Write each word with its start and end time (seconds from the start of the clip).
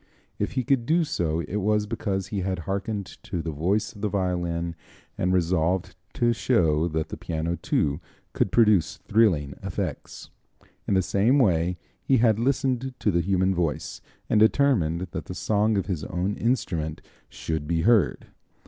If 0.39 0.53
he 0.53 0.63
could 0.63 0.87
do 0.87 1.03
so 1.03 1.41
it 1.41 1.57
was 1.57 1.85
because 1.85 2.29
he 2.29 2.39
had 2.39 2.57
harkened 2.65 3.05
to 3.21 3.39
the 3.43 3.51
voice 3.51 3.93
of 3.93 4.01
the 4.01 4.09
violin 4.09 4.75
and 5.15 5.31
resolved 5.31 5.95
to 6.15 6.33
show 6.33 6.87
that 6.87 7.09
the 7.09 7.17
piano, 7.17 7.55
too, 7.55 8.01
could 8.33 8.51
produce 8.51 8.97
thrilling 8.97 9.53
effects. 9.61 10.31
In 10.87 10.95
the 10.95 11.03
same 11.03 11.37
way 11.37 11.77
he 12.01 12.17
had 12.17 12.39
listened 12.39 12.95
to 12.97 13.11
the 13.11 13.21
human 13.21 13.53
voice, 13.53 14.01
and 14.27 14.39
determined 14.39 15.01
that 15.11 15.25
the 15.25 15.35
song 15.35 15.77
of 15.77 15.85
his 15.85 16.03
own 16.05 16.35
instrument 16.35 17.03
should 17.29 17.67
be 17.67 17.81
heard. 17.81 18.25